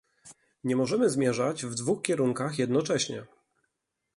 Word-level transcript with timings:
Nie 0.63 0.75
możemy 0.75 1.09
zmierzać 1.09 1.65
w 1.65 1.75
dwóch 1.75 2.01
kierunkach 2.01 2.59
jednocześnie 2.59 3.25